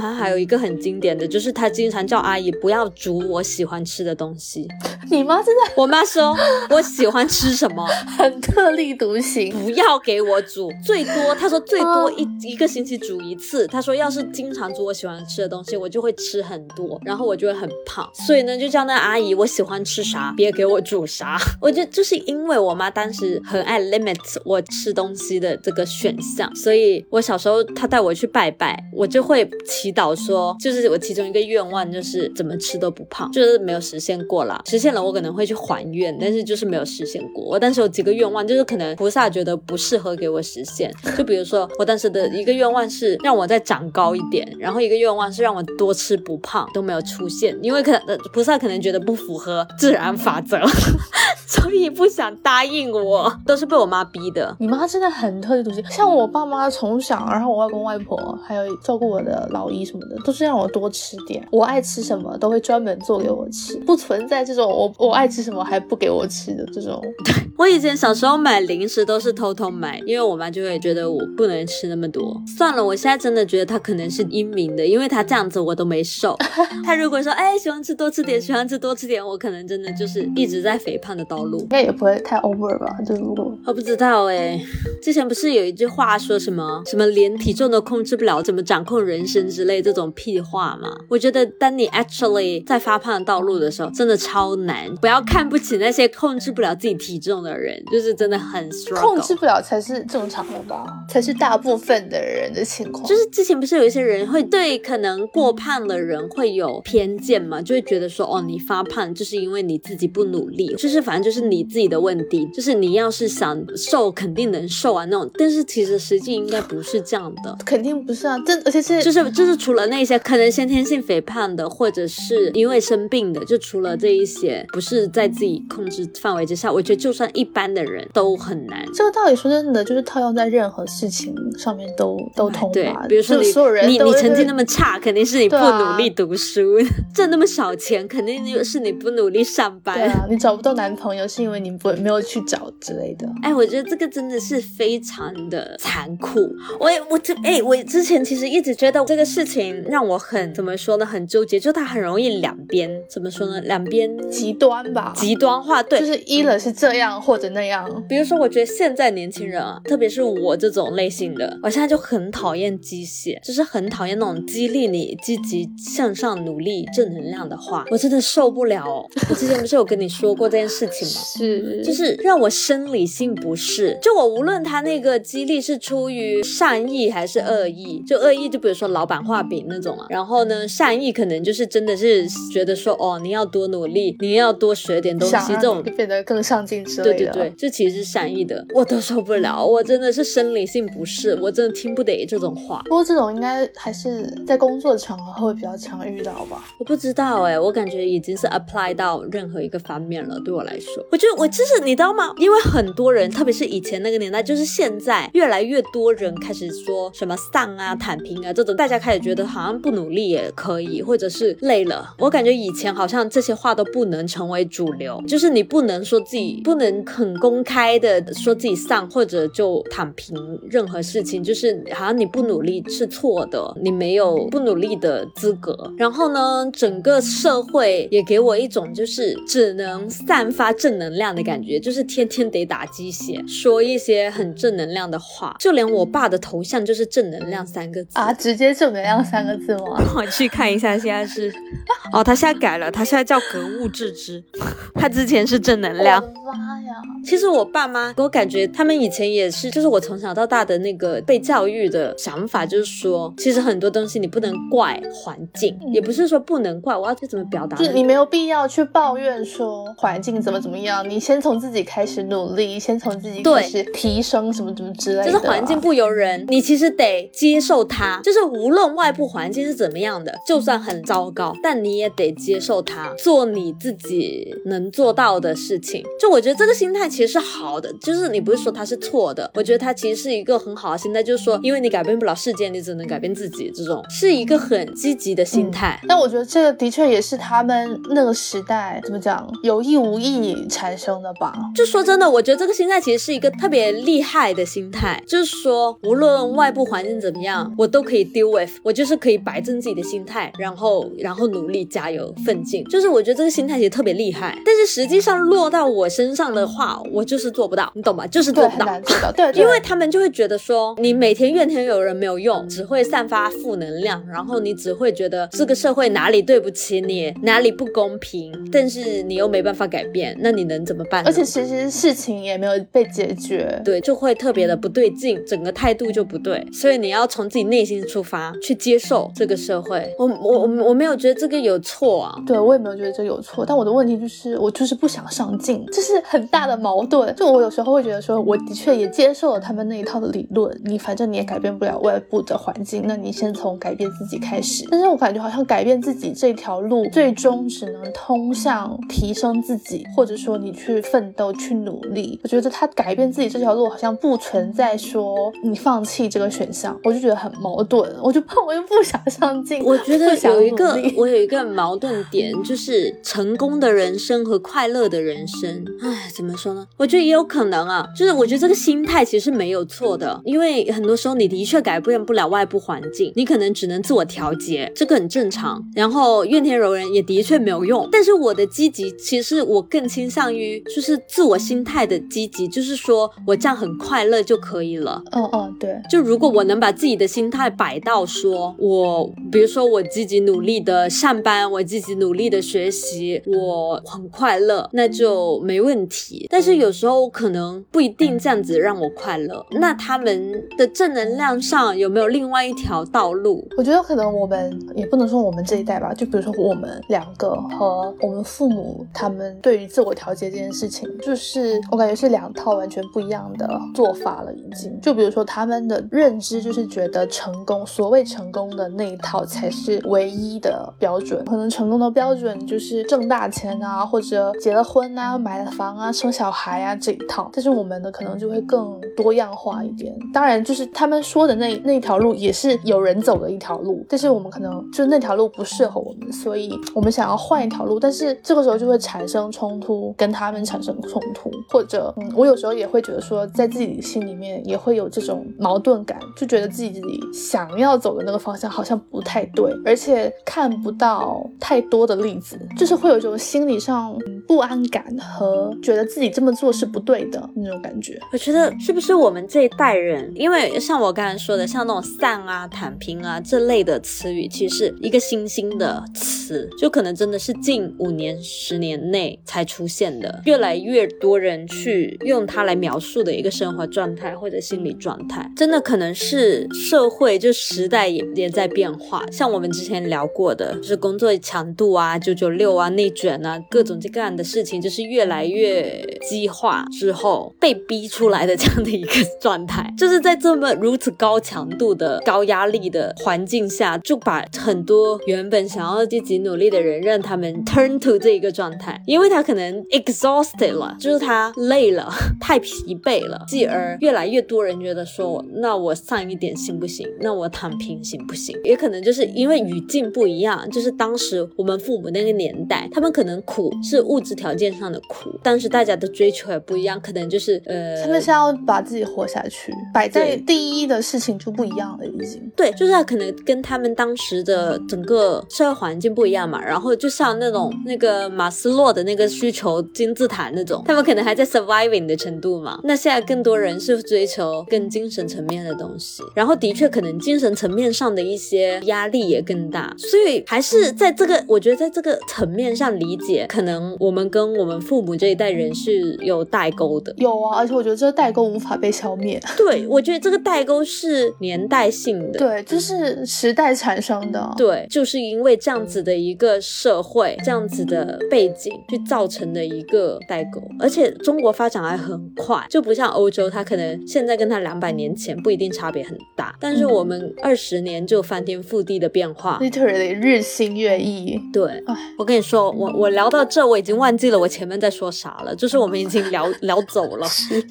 [0.00, 4.66] 还还有一个很经典的，就是她经常叫阿姨不要煮我喜欢吃的东西。
[5.10, 6.34] 你妈真的 我妈说
[6.70, 9.52] 我喜欢吃什么，很特立独行。
[9.64, 13.66] 不要给我煮，最多她说最多一、一个星期煮一次。
[13.66, 18.08] 她说要是经常煮我喜欢吃的东西，我就会吃很多，然后我就会很胖。
[18.26, 21.38] 所以呢，就叫那阿姨我喜欢吃啥，别给我煮啥。
[21.60, 34.62] 我觉得就是因为我妈当时很爱 limit 我吃东西的这个选项，所以我小时候他带我去拜拜，我就会祈祷说，就是我其中一个愿望就是怎么吃都不胖，就是没有实现过啦。
[34.66, 37.44] 实现了我可能会去还愿，但是就是没有实现过。
[37.44, 50.60] 我当时有几个愿望，就是可能菩萨觉得不适合给我实现， 就比如说我当时的一个愿望是让我再长高一点，然后一个愿望是让我多吃不胖，都没有出现，因为可能菩萨可能觉得不符合自然法则，
[51.48, 54.56] 所以不想答应我，都是被我妈逼的。
[54.60, 61.46] 你妈真的很特立独行，像我爸妈从小，然后我外公外婆还有照顾我的老姨什么的，都是让我多吃点。
[61.50, 67.00] 我爱吃什么都会专门做给我吃，不存在这种我我爱吃什么还不给我吃的这种。
[67.24, 72.40] 对 我以前小时候买零食都是偷偷买，因为我妈就会觉得我不能吃那么多。
[72.56, 76.36] 算了，我现在真的觉得她可能是英明的，因为她这样子我都没瘦。
[76.82, 81.68] 她如果说哎喜欢吃多吃点，喜欢吃多吃点，我可能真的就是一直在肥胖的道路应。
[81.68, 82.96] 该也不会太 over 吧？
[83.06, 84.60] 就如果我不知道哎、
[85.02, 90.96] 之前不是有一句话说什么什么连体重都控制不了，怎么掌控人生之类这种屁话嘛？
[91.08, 94.94] 我觉得当你 actually 在发胖的道路的时候，真的超难。
[94.96, 99.00] 不要看不起那些控制不了自己体重的人，就是真的很 struggle。
[99.00, 100.84] 控制不了才是正常的吧？
[101.08, 103.04] 才是大部分的人的情况。
[103.06, 115.30] 就是之前不是有一些人会对可能过胖的人会有偏见嘛，就会觉得说哦，你发胖就是因为你自己不努力，就是反正就是你自己的问题，就是你要是想瘦，肯定能瘦啊那种。
[115.34, 128.84] 但是其实实际应该不是这样的，肯定不是啊，这而且是就是就是除了那些可能先天性肥胖的，或者是因为生病的，就除了这一些不是在自己控制范围之下，我觉得就算一般的人都很难。
[128.94, 136.62] 这个道理说真的，就是套用在任何事情上面都都通对？，比如说你所有人你你成绩那么差，肯定是你不努力读书；
[137.14, 139.96] 挣那么少钱，肯定是你不努力上班。
[139.98, 143.28] 对啊，你找不到男朋友是因为你不没有去找之类的。
[143.42, 146.40] 哎，我觉得这个真的是非常的残酷。
[146.78, 155.82] 我也我这哎，我之前其实一直觉得这个事情让我很怎么说呢，很纠结，就它很容易两边怎么说呢，两边极端吧，极端化。
[155.82, 157.88] 对，就是一了是这样或者那样。
[158.08, 169.06] 比如说，我觉得现在年轻人啊，特别是我这种类型的，我现在就很讨厌机械，就是很讨厌那种激励你积极向上、努力、正能量的话，我真的受不了哦。
[169.28, 171.14] 我之前不是有跟你说过这件事情吗？
[171.36, 173.98] 是，就是让我生理性不适。
[174.02, 185.92] 就我无论他那个激励是出于善意还是恶意，就恶意就比如说老板画饼那种啊，然后呢善意可能就是真的是觉得说哦你要多努力，你要多学点东西这种你。
[185.92, 187.16] 变得更上进之类的。
[187.16, 192.82] 对对对，这其实是善意的，我都受不了，我真的是生理性不适，我真的听不得这种话。
[192.86, 196.64] 不过这种应该还是在工作场合会比较常遇到吧。
[196.78, 200.40] 我不知道哎、我感觉已经是 apply 到任何一个方面了。
[200.40, 202.32] 对我来说，我觉得我就是你知道吗？
[202.38, 212.14] 因为很多人，特别是以前那个年代，就是现在越来越多人开始说什么丧啊、躺平啊这种，大家开始觉得好像不努力也可以，或者是累了。
[212.18, 220.36] 我感觉以前好像这些话都不能成为主流，就是你不能说自己不能很公开的说自己丧或者就躺平
[220.70, 225.76] 任何事情，就是好像你不努力是错的，你没有不努力的资格。
[225.96, 235.56] 然后呢，整个社会也给我一种就是只能散发正能量的感觉，就是天天得打鸡血，说一些很正能量的话。
[235.58, 239.98] 就连我爸的头像就是正能量三个字啊，直接正能量三个字吗？
[240.14, 241.52] 我去看一下，现在是
[242.12, 244.42] 哦，他现在改了，他现在叫格物致知，
[244.94, 246.26] 他之前是正能量我。
[246.28, 246.92] 的妈呀！
[247.24, 257.82] 其实我爸妈给我感觉，他们以前也是，就是我从小到大的那个被教育的想法，就是说，其实很多东西你不能怪环境，也不是说不能怪，我要去怎么表达呢？
[257.82, 265.26] 就是你没有必要去抱怨说环境怎么怎么样，你先从自己开始努力，先从自己开始提升什么什么之类的啊。
[265.26, 268.20] 就是环境不由人，你其实得接受它。
[268.22, 276.04] 就是无论外部环境是怎么样的，就算很糟糕，但你也得接受它，做你自己能做到的事情。
[276.20, 286.00] 就我觉得这个心态其实是好的，就是你不是说它是错的，我觉得它其实是一个很好的心态，就是说，因为你改变不了世界，你只能改变自己，这种是一个很积极的心态。
[286.08, 291.54] 但我觉得这个的确也是他们那个时代怎么讲有意无意产生的吧。
[291.74, 302.84] 就说真的，我觉得这个心态其实是一个特别厉害的心态，就是说无论外部环境怎么样，我都可以 deal with，我就是可以摆正自己的心态，然后然后努力加油奋进。
[302.86, 308.26] 就是我觉得这个心态其实特别厉害，但是实际上落到我身上的话，我就是做不到，你懂吗？
[308.26, 309.00] 就是做，不到。
[309.36, 321.24] 对因为他们就会觉得说，你每天怨天尤人没有用，只会散发负能量，然后你只会觉得这个社会哪里对不起你，哪里不公平，但是你又没办法改变，那你能怎么办？
[321.26, 323.80] 而且其实事情也没有被解决。
[323.84, 330.14] 对，就会特别的不对劲，整个态度就不对，所以你要从自己内心出发去接受这个社会。
[330.18, 337.34] 我我我我没有觉得这个有错啊，对我也没有觉得这有错，但我的问题就是我就是不想上进，这是很大的矛盾。
[337.36, 344.86] 就我有时候会觉得说，我的确也接受了他们那一套的理论，你反正你也改变不了外部的环境，那你先从改变自己开始。
[344.90, 352.38] 但是我感觉好像改变自己这条路，最终只能通向提升自己，或者说你去奋斗、去努力。
[352.42, 358.14] 我觉得他改变自己这条路好像不存在说你放弃这个选项，我就觉得很矛盾。
[358.22, 365.84] 我就怕我又不想上进，我觉得有一个我有一个矛盾点，就是成功的人生和快乐的人生。
[366.02, 366.86] 唉，怎么说呢？
[366.98, 375.82] 我觉得也有可能啊，就是我觉得这个心态其实没有错的，因为很多时候你的确改变不了外部环境，你可能只能自我调节，这个很正常。
[375.94, 385.22] 然后怨天尤人也的确没有用，但是我的积极，其实我更倾向于就是自我心态的积极，就是说我这样很快乐就可以了。
[385.32, 396.48] 嗯嗯，对，就如果我能把自己的心态摆到说，我比如说我积极努力的上班，我积极努力的学习，我很快乐，那就没问题。
[396.50, 399.66] 但但是有时候可能不一定这样子让我快乐。
[399.72, 403.66] 那他们的正能量上有没有另外一条道路？
[403.76, 414.96] 我觉得可能我们也不能说我们这一代吧，就比如说我们两个和我们父母他们对于自我调节这件事情，就是我感觉是两套完全不一样的做法了，已经。
[415.00, 427.50] 就比如说他们的认知就是觉得成功，所谓成功的那一套才是唯一的标准，可能成功的标准就是挣大钱啊，或者结了婚啊，买了房啊，生小孩啊这一套。
[427.52, 430.14] 但是我们的可能就会更多样化一点。
[430.32, 437.98] 当然，就是他们说的那那条路也是有人走的一条路，但是我们可能就那条路不适合我们，所以我们想要换一条路。
[437.98, 458.20] 但是这个时候就会产生冲突，跟他们产生冲突，或者嗯，我有时候也会觉得说，在自己心里面也会有这种矛盾感，就觉得自己想要走的那个方向好像不太对，而且看不到太多的例子，就是会有一种心理上不安感和觉得自己这么做是不对的那种感觉。
[458.32, 479.24] 我觉得是不是我们这一代人，因为像我刚才说的，像那种散啊、躺平啊这类的词语，其实是一个新兴的词，就可能真的是近五年、十年内才出现的，越来越多人去用它来描述的一个生活状态或者心理状态，真的可能是社会就时代也也在变化。
[479.30, 507.08] 像我们之前聊过的，就是工作强度啊、九九六啊、内卷啊，各种各样的事情，就是越来越激化之后被逼出来的这样的一个状态， 就是在这么如此高强度的高压力的环境下，就把很多原本想要积极努力的人，让他们 turn to 这一个状态，因为他可能 exhausted 了，就是他累了， 太疲惫了，继而越来越多人觉得说，那我上一点行不行？
[507.20, 508.58] 那我躺平行不行？
[508.64, 522.42] 也可能就是因为语境不一样，就是当时我们父母那个年代，他们可能苦是物质条件上的苦，但是大家的追求也不一样，可能就是呃，他们是要把自己活下去，摆在第一的事情就不一样了，已经。
[522.56, 532.80] 对，就是他可能跟他们当时的整个社会环境不一样嘛，然后就像那种那个马斯洛的那个需求金字塔那种，他们可能还在 surviving 的程度嘛。
[532.84, 547.12] 那现在更多人是追求更精神层面的东西，然后的确可能精神层面上的一些压力也更大，所以还是在这个，我觉得在这个层面上理解，可能我们跟我们父母这一代人是有代沟的。
[547.16, 549.40] 有啊，而且我觉得这个代沟无法被消灭。
[549.56, 554.54] 对，我觉得这个代沟是年代性的，对，这是时代产生的。
[554.56, 560.62] 对，就是因为这样子的一个社会，这样子的背景，去造成的一个代沟。
[560.78, 571.40] 而且中国发展还很快，就不像欧洲，它可能现在跟它两百年前不一定差别很大，但是我们二十年就翻天覆地的变化，literally 日新月异。
[571.52, 571.82] 对，
[572.18, 577.26] 我跟你说，我我聊到这，我已经忘记了我前面在说啥了，就是我们已经聊 聊走了，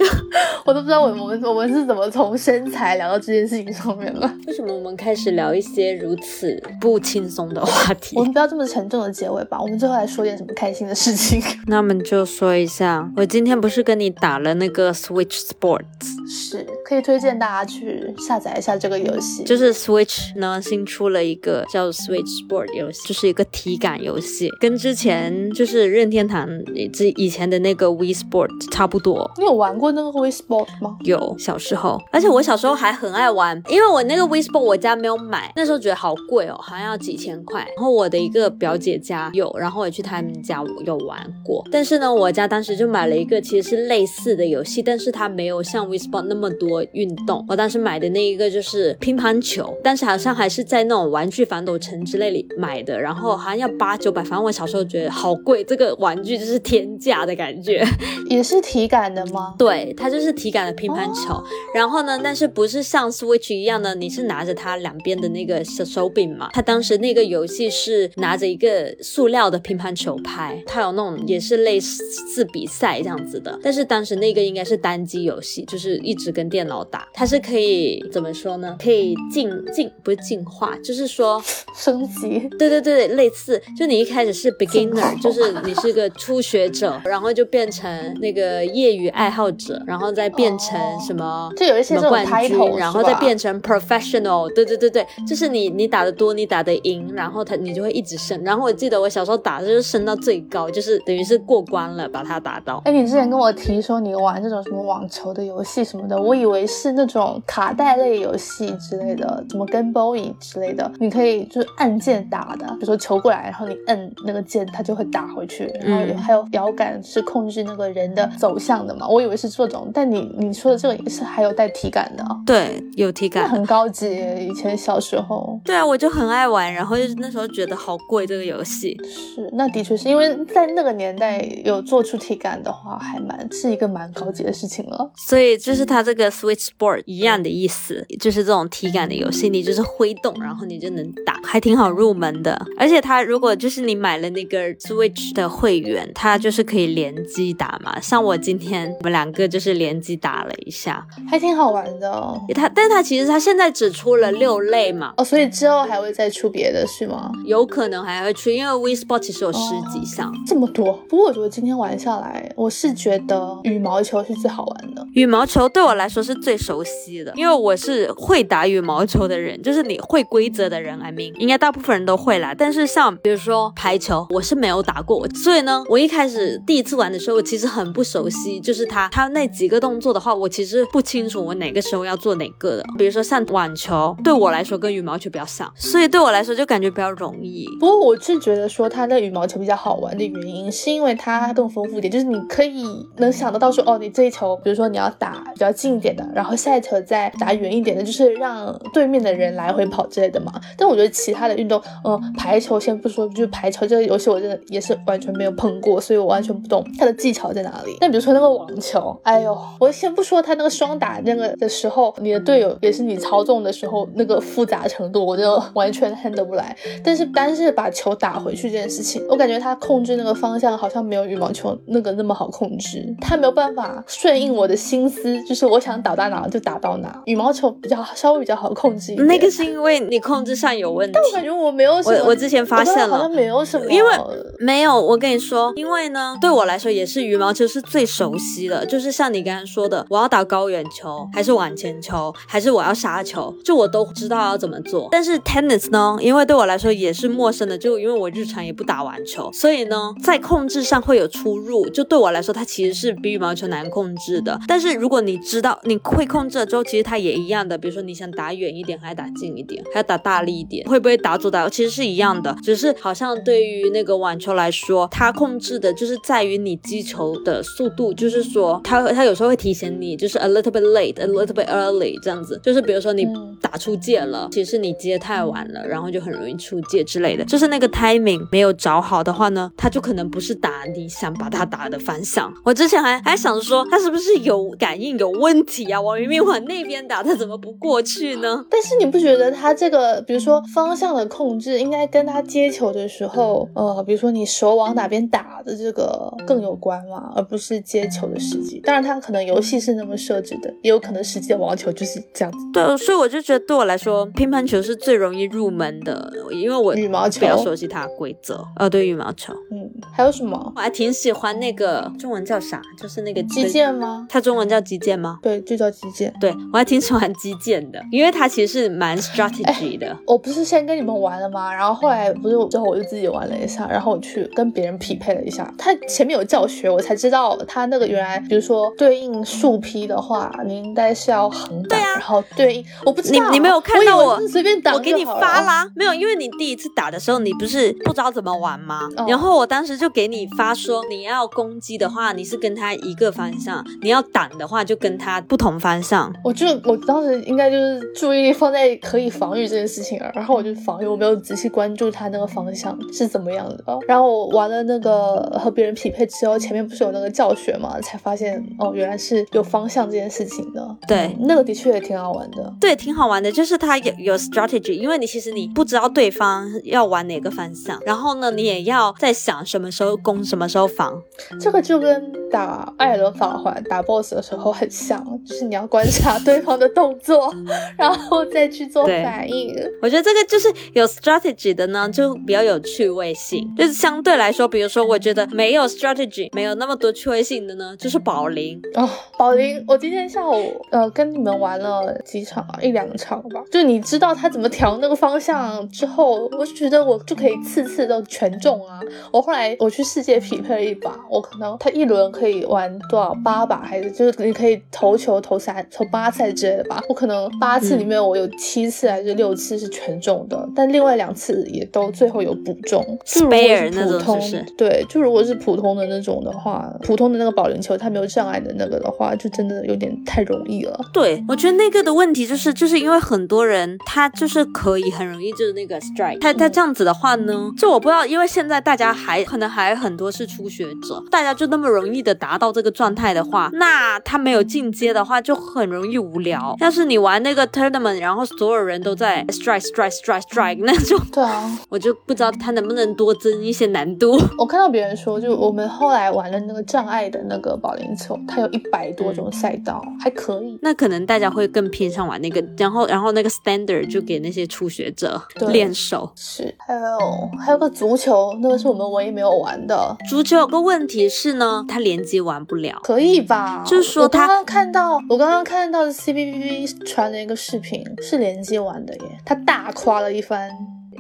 [0.66, 4.32] 我都不知道我我们我们是怎么从身材聊到这件事情上面了。
[4.48, 8.16] 为什么我们开始聊一些如此不轻松的话题？
[8.18, 11.42] 我们不要这么沉重的结尾吧，我们最后来说点什么开心的事情。
[11.68, 15.84] 那我们就说一下，我今天不是跟你打了那个 Switch Sports，
[16.30, 26.48] 是可以推荐大家去下载一下这个游戏，就是 Switch 呢新出了一个叫 Switch Sport 游戏，就是一个体感游戏，跟之前就是任天堂
[26.94, 29.30] 之以前的那个 Wii Sport 差不多。
[29.38, 30.98] 你有玩过那个 Wii Sport 吗？
[31.04, 37.62] 有小时候，而且我小时候还很爱玩，因为我那个 Wii Sport 我家没有买，那时候觉得好贵哦，好像要几千块。
[37.76, 41.66] 然后我的一个表姐家有，然后我去他们家有玩过。
[41.72, 47.46] 但是呢，我家当时就买了一个其实是类似的游戏，但是它没有像 Wii Sport 那么多运动。
[47.48, 57.84] 我当时买的那一个就是乒乓球，但是好像还是在那种玩具反斗城之类里买的，然后好像要八九百，反正我小时候觉得好贵，这个玩具就是天价的感觉。
[58.30, 59.56] 也是体感的吗？
[59.58, 61.42] 对，它就是体感的乒乓球。
[61.74, 66.50] 然后呢，但是不是像 Switch 一样呢，你是拿着它两边的那个手手柄嘛？
[66.54, 73.60] 它当时那个游戏是拿着一个塑料的乒乓球拍，它有那种也是类似比赛这样子的。
[73.62, 77.08] 但是当时那个应该是单机游戏，就是一直跟电脑打。
[77.14, 77.71] 它是可以
[78.12, 78.76] 怎么说呢？
[78.82, 81.42] 可以进进不是进化，就是说
[81.76, 82.40] 升级。
[82.60, 91.52] 对对对，类似，就你一开始是 beginner，就是你是个初学者， 然后就变成那个业余爱好者，然后再变成什么？
[91.56, 98.42] 就有一些这种冠军 title，，然后再变成 professional，对对对对，就是你你打的多，你打的赢，然后他你就会一直升。
[98.44, 102.82] 然后我记得我小时候打的就是升到最高，就是等于是过关了，把它打到。
[102.86, 157.32] 哎，你之前跟我提说你玩这种什么网球的游戏，什么么的，我以为是那种卡带类游戏之类的，什么 Game Boy 之类的，你可以就是按键打的，比如说球过来，然后你摁那个键，它就会打回去，然后还有摇杆是控制那个人的走向的嘛，我以为是这种，但你你说的这个也是还有带体感的，对，有体感，很高级，以前小时候，对啊，我就很爱玩，然后就是那时候觉得好贵这个游戏，是，那的确是因为在那个年代有做出体感的话，还蛮是一个蛮高级的事情了，所以就是它这个 Switch Board 一样的意思，就是这种体感的游戏，你就是挥动，然后你就能打，还挺好入门的，而且它如果就是你买了那个 Switch 的会员，它就是可以联机打嘛，像我今天我们两个就是联机打了一下，还挺好玩的，它，但它其实它现在只出了六类嘛，哦，所以之后还会再出别的是吗？
[157.46, 159.60] 有可能还会出，因为 Wii Sport 其实有十
[159.92, 160.94] 几项，这么多。
[161.10, 165.06] 不过我觉得今天玩下来，我是觉得羽毛球是最好玩的。
[165.14, 172.54] 羽毛球对我来说是最熟悉的，因为我是会打羽毛球的人，就是你会规则的人，I mean，应该大部分人都会啦。
[172.56, 182.86] 但是像比如说排球，我是没有打过，所以呢，我一开始第一次玩的时候，我其实很不熟悉，就是他他那几个动作的话，我其实不清楚我哪个时候要做哪个的。
[182.96, 187.68] 比如说像网球，对我来说跟羽毛球比较像，所以对我来说就感觉比较容易。
[187.80, 192.86] 不过我是觉得说它的羽毛球比较好玩的原因，是因为它更丰富一点，就是你可以
[193.18, 200.52] 能想得到说，哦，你这一球，比如说你要打比较近一点的，然后下一球再打远一点的，就是让对面的人来回跑之类的嘛。
[200.78, 207.96] 但我觉得其他的运动，嗯，排球先不说，就是排球这个游戏我真的也是完全没有碰过，所以我完全不懂它的技巧在哪里。
[208.00, 216.76] 但比如说那个网球，哎呦，我先不说它那个双打那个的时候，你的队友也是你操纵的时候那个复杂程度，我就完全 handle 不来。
[217.04, 227.11] 但是单是把球打回去这件事情，我感觉它控制那个方向好像没有羽毛球那个那么好控制，它没有办法顺应我的心思，就是我想打到哪就打到哪。
[227.26, 229.28] 羽毛球比较稍微比较好控制一点。
[229.28, 231.14] 那个是因为你控制上有问题。
[231.14, 234.12] 但我感觉我没有什么，我我之前发现了，好像没有什么，因为
[234.60, 234.92] 没有。
[235.02, 245.08] 我跟你说，因为呢，对我来说也是羽毛球是最熟悉的，就是像你刚刚说的，我要打高远球，还是往前球，还是我要杀球，就我都知道要怎么做。
[245.12, 251.88] 但是 tennis 呢，因为对我来说也是陌生的，就因为我日常也不打网球，所以呢，在控制上会有出入。
[251.90, 254.60] 就对我来说，它其实是比羽毛球难控制的。
[254.68, 257.78] 但是如果你知道你会控制了之后，其实它也一样的。
[257.78, 262.56] 比如说你想打远一点，还是打近一点，还要打大力一点，会不会打左打右，其实是一样的。
[262.64, 272.60] 只是好像对于那个网球来说，它控制的就是在于你击球的速度，就是说它它有时候会提醒你，就是 a little bit late，a little bit early 这样子。
[272.64, 273.28] 就是比如说你
[273.62, 277.46] 打出界了，其实你接太晚了，然后就很容易出界之类的。
[277.46, 282.52] 就是那个 timing 没有找好的话呢，它就可能不是打你想把它打的方向。
[282.66, 286.02] 我之前还还想着说，它是不是有感应有问题啊？
[286.02, 288.66] 我明明往那边打，他怎么不过去呢？
[288.70, 297.32] 但是你不觉得他这个，比如说方向的控制，应该跟他接球的时候，呃，比如说你手往哪边打的这个更有关吗？
[297.36, 298.80] 而不是接球的时机。
[298.80, 302.58] 当然，他可能游戏是那么设置的，也有可能实际的网球就是这样子。
[302.74, 308.66] 对，所以我就觉得对我来说，乒乓球是最容易入门的，因为我羽毛球比较熟悉它的规则。
[308.78, 309.54] 呃，对，羽毛球。
[309.72, 310.72] 嗯，还有什么？
[310.76, 312.82] 我还挺喜欢那个中文叫啥？
[313.00, 314.26] 就是那个击剑吗？
[314.30, 315.40] 它中文叫击剑吗？
[315.42, 316.34] 对，就叫击剑。
[316.40, 320.18] 对我还挺喜欢击剑的，因为它其实是蛮 strategy 的。
[320.26, 321.72] 我不是先跟你们玩了吗？
[321.72, 325.72] 然后后来不是之后我就自己玩了一下，然后我去跟别人匹配了一下。
[325.78, 335.88] 他前面有教学，我才知道他那个原来，比如说对应树劈的话，你应该是要横打，然后对应我不知道你你没有看到我随便打，我给你发啦。
[335.96, 339.08] 没有，因为你第一次打的时候，你不是不知道怎么玩吗？
[339.28, 346.34] 然后我当时就给你发说，你要攻击的话，你是跟他一个方向；你要挡的话，就跟他不同方向。
[346.44, 354.00] 我就我当时应该就是注意力放在可以防御这件事情了，然后我就防御，我没有仔细关注他那个方向是怎么样的。
[354.08, 360.98] 然后我玩了那个和别人匹配之后，前面不是有那个教学嘛，才发现哦，原来是有方向这件事情的。
[361.08, 362.74] 对，那个的确也挺好玩的。
[362.80, 371.22] 对，挺好玩的，就是它有有 strategy，因为你其实你不知道对方要玩哪个方向，然后呢，你也要在想什么时候攻，什么时候防。
[371.60, 377.54] 这个就跟打艾伦法环打 boss 的时候很像，就是你要观察对方的动作，
[377.98, 379.76] 然后再去做反应。
[380.02, 383.68] 我觉得这个就是有 strategy 的呢，就比较有趣味性。
[383.78, 389.08] 就是相对来说，比如说，我觉得没有 strategy，没有那么多趣味性的呢，就是保龄哦。
[389.38, 393.62] 保龄，我今天下午呃跟你们玩了几场啊，一两场吧。
[393.72, 399.00] 就你知道他怎么调那个方向之后，我就觉得我就可以次次都全中啊。
[399.32, 407.04] 我后来我去世界匹配了一把，我可能他一轮可以玩多少八把，还是就就是你可以投球投三投八次之类的吧。
[407.10, 413.04] 我可能八次里面我有七次还是六次是全中的，但另外两次也都最后有补中。
[413.26, 421.00] 就如果是普通，对，就如果是普通的那种的话，普通的那个保龄球它没有障碍的那个的话，就真的有点太容易了。
[421.14, 436.76] 对，我觉得那个的问题就是，就是因为很多人他就是可以很容易就是那个 strike，他他这样子的话呢，就我不知道，因为现在大家还可能还很多是初学者，大家就那么容易的达到这个状态的话，那他没有进阶的话就很容易无聊。
[436.80, 444.40] 要是你玩那个 tournament，然后所有人都在 strike strike strike strike 那种，对啊， 我就不知道他能不能多增一些难度。
[444.58, 450.78] 我看到别人说，就我们后来玩了那个障碍的那个保龄球，它有一百多种赛道，还可以。
[450.82, 456.32] 那可能大家会更偏向玩那个，然后然后那个 standard 就给那些初学者练手。
[456.36, 460.16] 是，还有还有个足球，那个是我们唯一没有玩的。
[460.30, 463.00] 足球有个问题是呢，它连接玩不了。
[463.04, 463.84] 可以吧？
[463.86, 470.70] 就是说，我刚刚看到，我刚刚看到 C B B B 传了一个视频，是连接完的耶，他大夸了一番。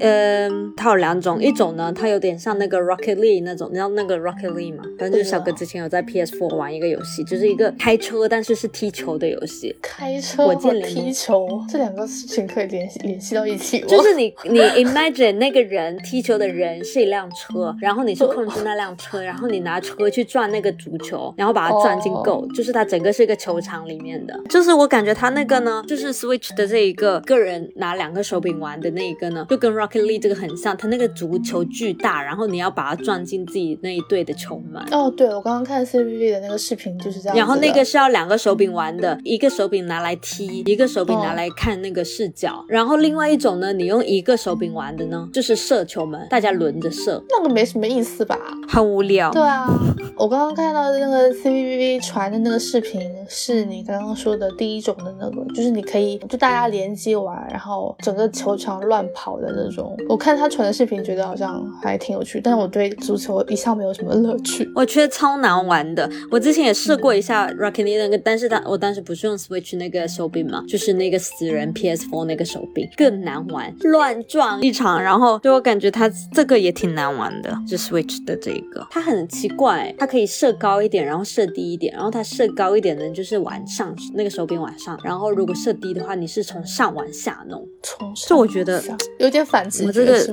[0.02, 4.84] 嗯，它有两种，一种呢，它有点像那个 Rocket League 那种，你知道那个 Rocket League 吗？
[4.98, 9.76] 反正就是小哥之前有在 PS4 玩一个游戏，就是一个开车，但是是踢球的游戏。
[9.80, 13.82] 开车和踢球这两个事情可以联系联系到一起。
[13.82, 24.34] 就是你你 Imagine 那个人踢球的人是一辆车，然后你是控制那辆车，然后你拿车去转那个足球，然后把它转进 Go，就是它整个是一个球场里面的。
[24.50, 29.91] 就是我感觉它那个呢，就是 Switch 的这一个个人拿两个手柄玩的那一个呢，就跟 Rock。
[30.00, 34.82] 力这个很像，它那个足球巨大，然后你要把它撞进自己那一队的球门。
[34.92, 37.38] 哦，对，我刚刚看 C B B 的那个视频就是这样。
[37.38, 42.64] 然后那个是要两个手柄玩的，一个手柄拿来踢，一个手柄拿来看那个视角。
[42.68, 47.24] 然后另外一种呢，你用一个手柄玩的呢，就是射球门，大家轮着射。
[47.30, 48.38] 那个没什么意思吧？
[48.68, 49.32] 很无聊。
[49.32, 49.68] 对啊，
[50.16, 59.71] 我刚刚看到那个 C B B 传的那个视频，是你刚刚说的第一种的那个，就是你可以就大家联机玩，然后整个球场乱跑的那种。
[60.10, 64.70] 我看他传的视频，觉得好像还挺有趣，但是我对足球一向没有什么乐趣。
[64.76, 66.10] 我觉得超难玩的。
[66.30, 75.02] 我之前也试过一下 Rocket League 那个，但是他我当时不是用 Switch 那个手柄嘛，就是那个死人 PS4 那个手柄更难玩，乱撞一场。
[75.02, 87.66] 然后就我感觉他这个也挺难玩的，就 Switch 的这个，它很奇怪，它可以射高一点，然后射低一点，然后它射高一点呢就是往上那个手柄往上，然后如果射低的话，你是从上往下弄。
[87.84, 88.84] 从就我觉得
[89.18, 89.61] 有点反。
[89.86, 90.20] 我这个。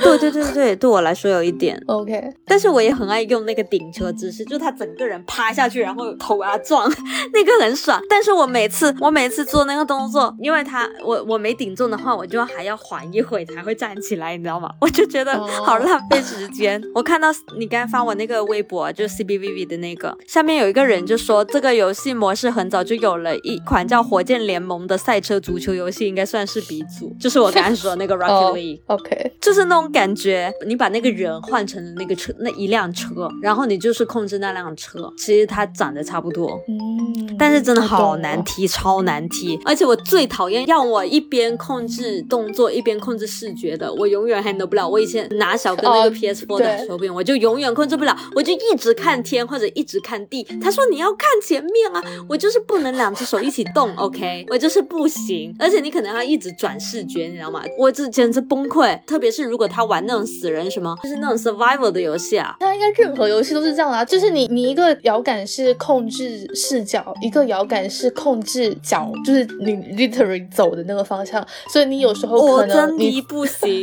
[0.02, 6.90] 对对对对，对我来说有一点 OK，但是我也很爱用那个顶车姿势，就是他整个人趴下去，然后头啊撞，
[7.34, 8.00] 那个很爽。
[8.08, 14.70] 但是我每次我每次做那个动作，因为他我我没顶中的话，我就还要缓一会才会站起来，你知道吗？
[14.80, 16.82] 我就觉得好浪费时间。
[16.94, 28.80] 我看到你刚发我那个微博，就是 C B V V 的那个，下面有一个人就说这个游戏模式很早就有了一款叫《火箭联盟》的赛车足球游戏，应该算是鼻祖，就是我刚才说那个 Rocket League。
[28.86, 29.90] OK，就是那种。
[29.90, 39.58] 感觉你把那个人换成了那个车，那一辆车，然后你就是控制那辆车，其实它长得差不多，嗯，但是真的好难踢，超难踢。
[39.64, 44.88] 而且我最讨厌让我一边控制动作一边控制视觉的，我永远 handle 不了。
[44.88, 50.44] 我以前拿小哥那个 PS4 的手柄，我就永远控制不了，我就一直看天或者一直看地。
[50.62, 55.52] 他说你要看前面啊，我就是不能两只手一起动，OK，我就是不行。
[55.58, 57.62] 而且你可能要一直转视觉，你知道吗？
[57.76, 58.96] 我这简直崩溃。
[59.04, 59.80] 特别是如果他。
[59.80, 62.54] 他玩那种死人什么，就是那种 survival 的游戏啊。
[62.60, 71.42] 他应该任何游戏都是这样啊，就是你你一个摇杆是控制视角，一个摇杆是控制脚，就是你 literally 走的那个方向。
[71.70, 73.82] 所以你有时候可能你不行，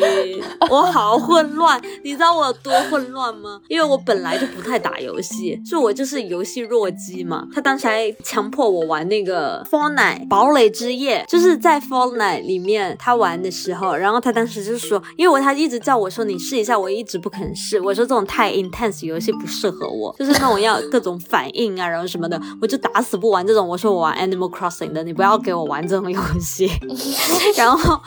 [0.69, 1.81] 我好混乱。
[2.03, 3.59] 你知道我有多混乱吗？
[3.67, 7.47] 因为我本来就不太打游戏，就我就是游戏弱鸡嘛。
[7.51, 15.77] 他当时还强迫我玩那个 Fortnite 堡垒之夜，就是在 Fortnite 里面他玩的时候，然后他当时就说，因为我他一直。
[15.87, 17.79] 叫我说你试一下，我一直不肯试。
[17.79, 23.65] 我说这种太 intense 游戏不适合我，就是那种要各种反应啊，然后什么的，我就打死不玩这种。
[23.65, 26.69] 我说我玩 Animal Crossing 的，你不要给我玩这种游戏。
[27.55, 28.01] 然后，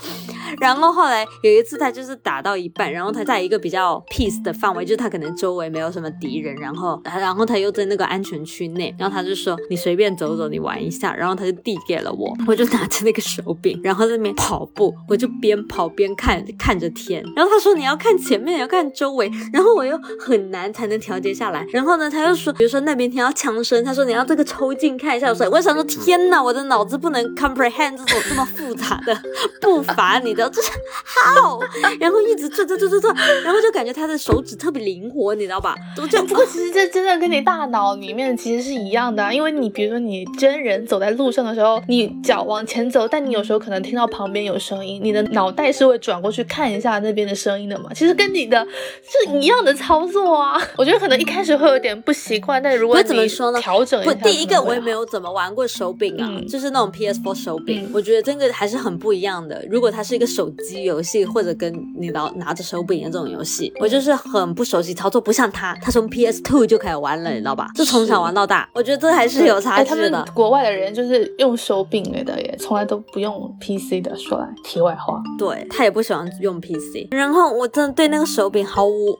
[0.61, 17.70] 然后后来有一次他就是打到一半，然后他在一个比较 peace 的范围，就是他可能周围没有什么敌人，然后，然后他又在那个安全区内，然后他就说你随便走走，你玩一下，然后他就递给了我，我就拿着那个手柄，然后在那边跑步，我就边跑边看看着天，然后他说。
[17.81, 21.64] 你要看前面，要看周围，然后我又很难才能调节下来。
[21.72, 25.28] 然后呢，他又说，比如说那边听到枪声，他说你要这个抽近看一下。
[25.28, 29.16] 我说，我想说，天哪，我的脑子不能 comprehend 这种这么复杂的
[29.62, 30.70] 步伐，你知道，就是
[31.07, 31.59] how，
[31.99, 35.74] 然后一直转转转转转，然后就感觉他的手指特别灵活，你知道吧？
[35.97, 36.26] 都这样。
[36.26, 47.91] 不过其实这真的跟你大脑里面其实是一样的，因为你比如说你真人走在路上的时候，你脚往前走，但你有时候可能听到旁边有声音，你的脑袋是会转过去看一下那边的声音的嘛。
[47.95, 48.66] 其实跟你的
[49.03, 50.61] 是一样的操作啊。
[50.77, 53.61] 我觉得可能一开始会有点不习惯，但如果怎么说呢？
[53.61, 54.12] 调整一下。
[54.12, 59.64] 不，第一个我也没有怎么玩过手柄啊，就是那种 PS4 手柄，我觉得这个还是很不一样的。
[59.68, 67.68] 如果它是一个手机游戏，或者跟你拿拿着手柄的这种游戏，我就是很不熟悉操作，不像他，他从 PS2 就开始玩了，你知道吧？
[67.75, 70.25] 就从小玩到大，我觉得这还是有差距的。
[70.35, 74.11] 国外的人就是用手柄的耶，从来都不用 PC 的。
[74.16, 77.09] 说来题外话，对他也不喜欢用 PC。
[77.11, 79.19] 然后我真的对那个手柄毫无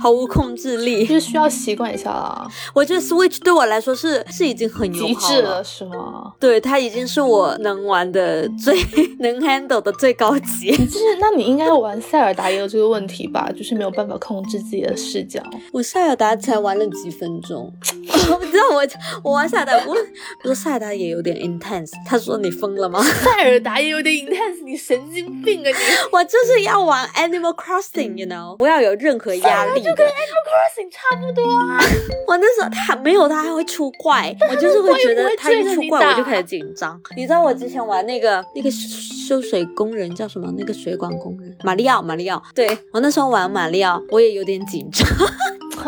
[0.00, 2.46] 毫无控制力，就是需要习惯一下啦。
[2.74, 6.32] 我觉得 Switch 对我来说是是已经很极致了，是吗？
[6.40, 8.74] 对，它已经是我能玩的最
[9.20, 10.70] 能 handle 的最高级。
[10.70, 13.50] 就是那你应该玩塞尔达也有这个问题吧？
[13.56, 15.42] 就是没有办法控制自己的视角。
[15.72, 17.72] 我塞尔达才玩了几分钟，
[18.30, 18.82] 我知道我
[19.22, 19.96] 我玩塞尔达，我我
[20.44, 21.90] 说塞尔达也有点 intense。
[22.06, 23.02] 他说你疯了吗？
[23.02, 25.74] 塞尔达也有点 intense，你神经病啊你！
[26.12, 29.80] 我就是要玩 Animal Crossing，you know，不要有任何压力。
[29.80, 31.80] 就跟 Animal Crossing 差不多啊。
[32.26, 37.00] 我那时候他没有，他还会出怪， 我就是会觉得他一出怪我就开始紧张。
[37.16, 40.52] 你知道我之前玩那个那个修水工人叫什么？
[40.56, 42.42] 那个水管工人马里奥，马里奥。
[42.54, 45.06] 对我那时候玩马里奥，我也有点紧张。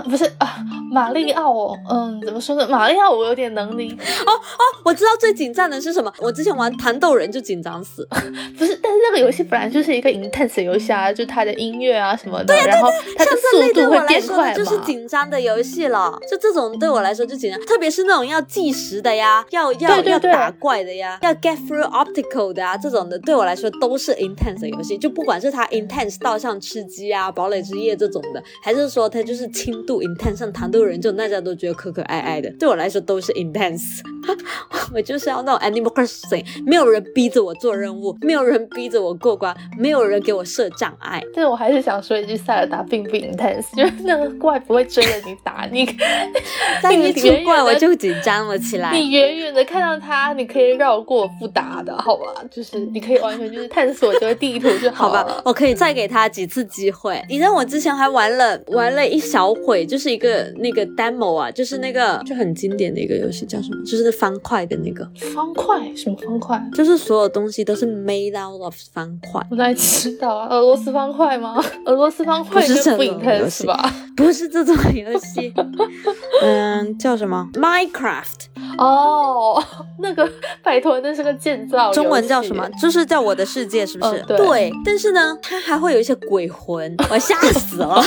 [0.09, 0.57] 不是啊，
[0.91, 2.66] 马里奥，嗯，怎么说呢？
[2.68, 3.91] 马里奥我有点能力。
[4.26, 6.12] 哦哦，我知道最紧张的是什么？
[6.18, 8.07] 我之前玩弹豆人就紧张死。
[8.59, 16.18] 不是，但是那个游戏本来就是一个 intense 游戏啊，就它的音乐啊什么的，然后它的速度会变快就是紧张的游戏了。
[16.30, 24.99] 就这种对我来说就紧张，特别是那种要计时的呀，要要要打怪的呀，要 get through obstacle 的啊，这种的对我来说都是 intense 游戏。
[24.99, 29.79] 就不管是它 intense 到像吃鸡啊、堡垒之夜这种的，还是说它就是轻。
[29.86, 34.00] 度 intense 像糖豆人，这种大家都觉得可可爱爱的，对我来说都是 intense。
[34.92, 41.22] 我就是要那种 Animal Crossing，没有人逼着我做任务，没有人逼着我过关，没有人给我设障碍。
[41.34, 45.86] 但是我还是想说一句，塞尔达并不 intense， 就是那个怪不会追着你打你。
[46.82, 48.92] 但一出怪我就紧张了起来。
[48.92, 52.24] 你远远的看到它，你可以绕过不打的，好吧？
[52.50, 55.42] 就是你可以完全就是探索这个地图就好吧？
[55.44, 57.22] 我可以再给他几次机会。
[57.28, 63.82] 你知道我之前还玩了玩了一小会，就是一个那个 demo 啊，就是那个就很经典的一个游戏，叫什么？
[63.84, 64.10] 就是。
[64.20, 66.62] 方块的那个方块什么方块？
[66.74, 69.40] 就是所有东西都是 made out of 方块。
[69.50, 70.48] 我哪知道啊？
[70.48, 71.56] 俄罗斯方块吗？
[71.86, 73.94] 俄罗斯方块不是这种游戏吧？
[74.14, 75.54] 不是这种游戏。
[76.42, 78.48] 嗯，叫什么？Minecraft。
[78.76, 79.62] 哦，
[80.00, 80.28] 那个
[80.62, 81.90] 拜托，那是个建造。
[81.92, 82.68] 中文叫什么？
[82.80, 84.22] 就是叫我的世界，是不是？
[84.26, 84.70] 对。
[84.84, 88.02] 但是呢，它还会有一些鬼魂，我吓死了。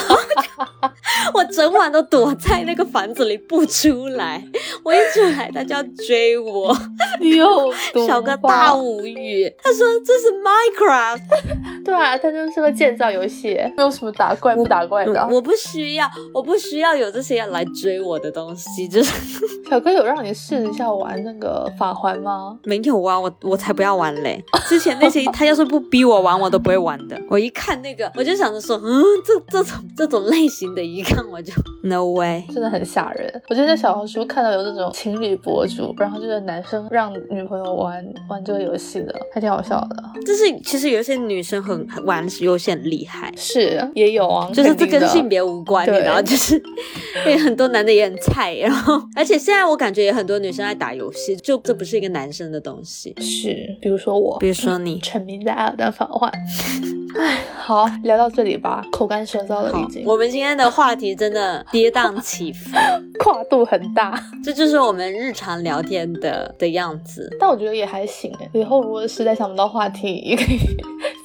[1.33, 4.43] 我整晚都躲在那个房子里不出来，
[4.83, 6.75] 我一出来他就要追我，
[7.21, 7.73] 又
[8.07, 9.53] 小哥大无语。
[9.61, 11.21] 他说这是 Minecraft，
[11.85, 15.27] 对啊，它就是个建造游戏，没有什么打怪不打怪的。
[15.29, 18.87] 我不需要，我不需要有这些来追我的东西。
[18.87, 19.11] 就是
[19.69, 22.57] 小哥有让你试一下玩那个法环吗？
[22.63, 24.43] 没有啊，我我才不要玩嘞。
[24.67, 27.19] 之前那些他要是不逼我玩，我都不会玩的。
[27.29, 31.23] 我一看那个，我就想着说，嗯，这这种这种类型的，一看。
[31.33, 33.41] 我就 no way，真的很吓人。
[33.49, 40.03] 我在小红书看到有那种情侣博主，然后就是男生让女朋友玩玩这个游戏的，还挺好笑的。
[40.25, 46.55] 就是其实有一些女生很玩游戏很厉害，是也有啊，就是这跟性别无关，然后就是
[47.25, 53.13] 因为很多男的也很菜，然后而且现在我感觉也很多女生爱打游戏，就这不是一个男生的东西。
[53.19, 56.31] 是，比如说我，比如说你沉迷在《艾尔登法环》。
[57.15, 60.03] 哎，好，聊到这里吧，口干舌燥了已经。
[60.05, 62.71] 我们今天的话题真的跌宕起伏，
[63.19, 67.29] 跨度很大，这就是我们日常聊天的的样子。
[67.39, 70.57] 但我觉得也还行哎，以后如果实在想不到话题，也可以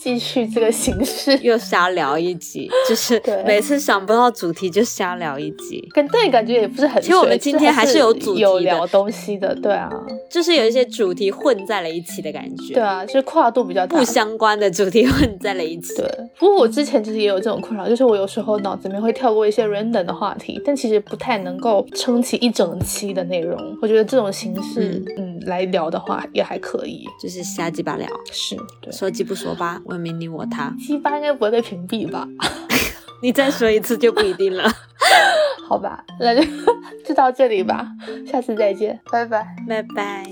[0.08, 5.86] 继续这个形式，又瞎聊一集， 就是每次想不到主题就瞎聊一集。
[5.92, 7.02] 跟对，感觉也不是很。
[7.02, 9.90] 其实我们今天还是有主题有聊东西的，对啊，
[10.30, 12.72] 就是有一些主题混在了一起的感觉。
[12.72, 15.94] 对啊，就是跨度比较大，不相关的主题混在了一起。
[15.96, 23.58] 对，不过我之前其实也有这种困扰，就是我有时候脑子里面会跳过一些 random 的话题，但其实不太能够撑起一整期的内容。
[23.82, 28.08] 我觉得这种形式，嗯，来聊的话也还可以，就是瞎鸡巴聊。
[28.32, 30.72] 是对，说鸡不说八，文明你我他。
[30.78, 32.26] 西巴应该不会被屏蔽吧？
[33.20, 34.70] 你再说一次就不一定了。
[35.68, 36.42] 好吧，那就
[37.04, 37.90] 就到这里吧，
[38.30, 40.24] 下次再见，拜拜，拜拜。